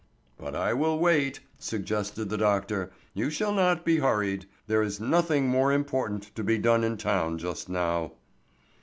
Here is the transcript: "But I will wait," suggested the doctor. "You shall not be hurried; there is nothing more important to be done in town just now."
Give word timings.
"But 0.35 0.55
I 0.55 0.73
will 0.73 0.97
wait," 0.97 1.41
suggested 1.59 2.29
the 2.31 2.37
doctor. 2.39 2.91
"You 3.13 3.29
shall 3.29 3.51
not 3.53 3.85
be 3.85 3.97
hurried; 3.97 4.47
there 4.65 4.81
is 4.81 4.99
nothing 4.99 5.47
more 5.47 5.71
important 5.71 6.33
to 6.33 6.43
be 6.43 6.57
done 6.57 6.83
in 6.83 6.97
town 6.97 7.37
just 7.37 7.69
now." 7.69 8.13